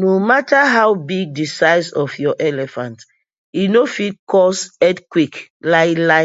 [0.00, 2.10] No matta how big di size of
[2.50, 2.98] elephant,
[3.60, 5.36] e no fit cause earthquake
[5.70, 6.20] lai la.